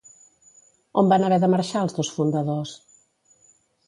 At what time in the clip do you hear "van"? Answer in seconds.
1.11-1.25